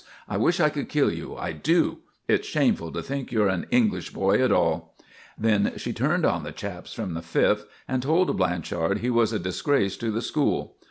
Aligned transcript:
I 0.27 0.35
wish 0.35 0.59
I 0.59 0.69
could 0.69 0.89
kill 0.89 1.13
you, 1.13 1.37
I 1.37 1.51
do. 1.51 1.99
It's 2.27 2.47
shameful 2.47 2.91
to 2.93 3.03
think 3.03 3.31
you're 3.31 3.47
an 3.49 3.67
English 3.69 4.09
boy 4.09 4.43
at 4.43 4.51
all!" 4.51 4.95
Then 5.37 5.73
she 5.77 5.93
turned 5.93 6.25
on 6.25 6.41
the 6.43 6.51
chaps 6.51 6.91
from 6.91 7.13
the 7.13 7.21
Fifth, 7.21 7.65
and 7.87 8.01
told 8.01 8.35
Blanchard 8.35 8.97
he 9.01 9.11
was 9.11 9.31
a 9.31 9.37
disgrace 9.37 9.95
to 9.97 10.09
the 10.09 10.23
school. 10.23 10.77